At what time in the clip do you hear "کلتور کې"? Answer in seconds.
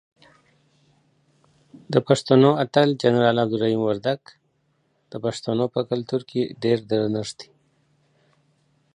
5.89-6.41